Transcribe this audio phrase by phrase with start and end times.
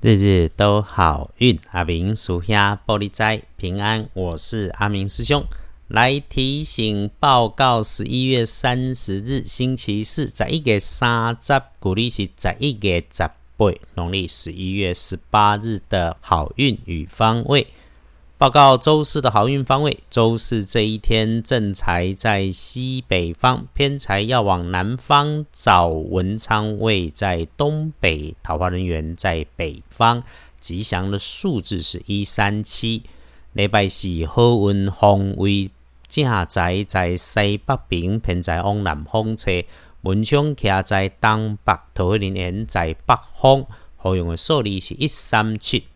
[0.00, 4.08] 日日都好运，阿明属下玻璃斋平安。
[4.14, 5.44] 我是阿明师兄，
[5.88, 17.66] 来提醒报告：十一月三十日星期四，在一月三十，古历是在一月十八，农历十一月十八日的好运与方位。
[18.38, 25.88] 报告周四的好运方位，周四这一天正财在西北方，偏财要往南方找。
[25.88, 30.22] 文昌位在东北，桃花人员在北方。
[30.60, 33.02] 吉祥的数字是一三七。
[33.54, 35.72] 礼拜四好运方位，
[36.06, 39.50] 正财在西北边，偏财往南方车。
[40.02, 43.66] 文昌徛在东北，桃花人员在北方。
[43.96, 45.86] 好用的数字是一三七。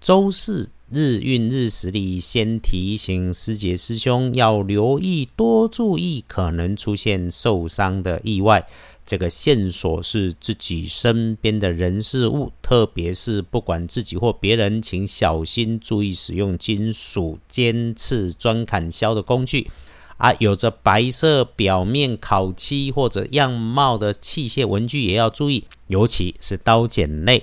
[0.00, 0.70] 周四。
[0.94, 8.64] 日运日时里，先提醒师姐师兄要留意，多注意可能出现受伤的意外。
[9.04, 19.68] 这个线索是自己身边的人事物，特别是不管自己或别人，请小心注意使用金属尖刺、钻砍削的工具。
[20.16, 27.42] 啊，有着白色表面烤漆或者样貌的器械文具也要注意，尤其是刀剪类。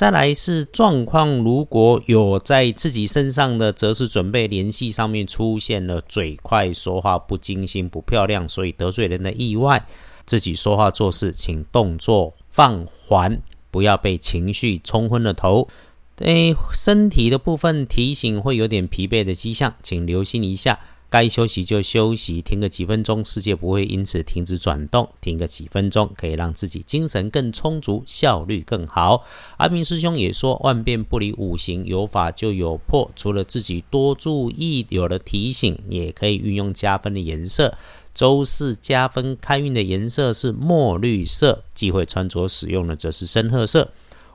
[0.00, 9.86] 再来是状况，如果有在自己身上的，则是准备联系上面出现了嘴快、说话不精心、不漂亮，所以得罪人的意外。
[10.24, 15.68] 自己说话做事，请动作放缓，不要被情绪冲昏了头。
[16.16, 20.80] 对身体的部分提醒会有点疲惫的迹象，请留心一下。
[21.10, 25.08] 该休息就休息，停个几分钟，世界不会因此停止转动。
[25.20, 29.26] 停个几分钟，可以让自己精神更充足，效率更好。
[29.56, 33.10] 阿明师兄也说，万变不离五行，有法就有破。
[33.16, 37.76] 除了自己多注意，有了提醒，也可以运用加分的颜色。
[38.14, 43.90] 周四加分开运的颜色是墨绿色，忌讳穿着使用的则是深褐色。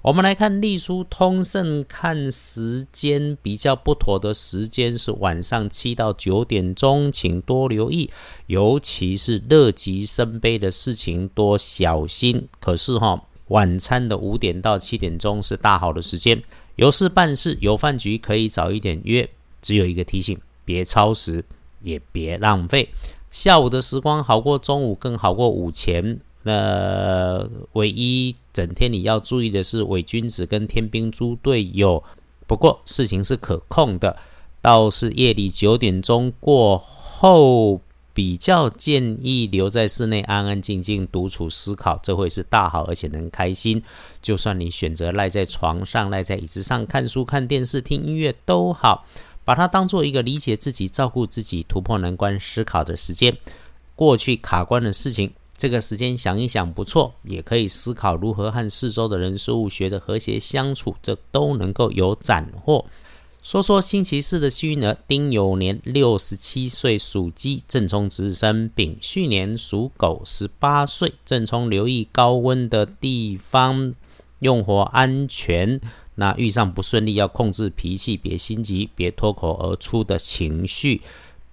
[0.06, 8.12] 我们来看隶书通胜，看时间比较不妥的时间是晚上七到九点钟，请多留意，
[8.46, 12.48] 尤其是乐极生悲的事情多小心。
[12.60, 16.40] 可是哈，晚餐的五点到七点钟是大好的时间，
[16.76, 19.28] 有事办事有饭局可以早一点约。
[19.60, 21.44] 只有一个提醒，别超时，
[21.82, 22.90] 也别浪费。
[23.32, 26.20] 下午的时光好过中午，更好过午前。
[26.48, 32.04] 那唯一整天你要注意的是伪君子跟天兵猪队友。
[32.46, 34.16] 不过事情是可控的，
[34.62, 37.82] 倒是夜里九点钟过后，
[38.14, 43.82] 比较建议留在室内安安静静独处思考，这会是大好，而且能开心。
[44.22, 49.08] 就算你选择赖在床上、赖在椅子上看书、看电视、听音乐都好，
[49.44, 53.36] 把它当做一个理解自己、照顾自己、突破难关、思考的时间。
[53.96, 55.34] 过去卡关的事情。
[55.58, 62.86] 这个时间想一想不错，也可以思考如何和四周的人事物学着和谐相处，这都能够有斩获。
[63.42, 73.94] 说说星期四的幸运儿：丁酉年六十七岁属鸡，正冲值日生；丙戌年属狗十八岁，正冲留意高温的地方，
[74.40, 75.80] 用火安全。
[76.16, 81.02] 那遇上不顺利，要控制脾气，别心急，别脱口而出的情绪。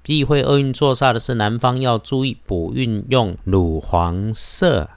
[0.02, 4.90] 避讳厄运坐煞的是南方，要注意补运用乳黄色。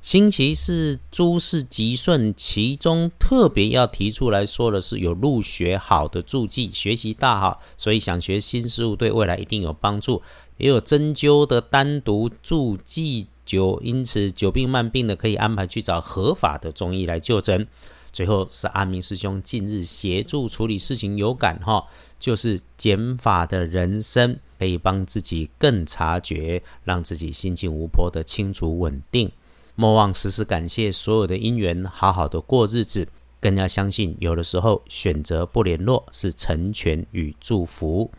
[0.00, 10.22] 星期四诸事吉顺，其中特别要提出来说的是有入学好的助记，学习大好，所以想学新事物对未来一定有帮助。
[10.56, 17.66] 也有针灸的单独助记灸，因此久病慢病的可以安排去找合法的中医来就诊。
[18.12, 21.86] 最后是阿明师兄近日协助处理事情有感哈，
[22.18, 29.30] 就是减法的人生可以帮自己更察觉，让自己心境无波的清楚稳定。
[29.76, 33.08] 莫忘时时感谢所有的因缘，好好的过日子。
[33.40, 38.10] 更要相信，有的时候选择不联络是成全与祝福。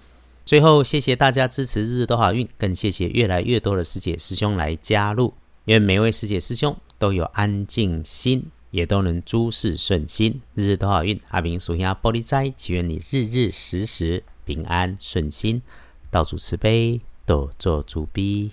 [0.44, 5.32] 最后，谢谢大家支持日日都好运，更谢谢越来越多的师姐师兄来加入。
[5.66, 8.50] 愿每位师姐师兄都有安静心。
[8.72, 11.20] 也都能诸事顺心，日日都好运。
[11.30, 15.62] 阿明属下玻璃斋，祈愿你日日时时平安顺心，
[16.10, 18.52] 道主慈悲，多做主逼。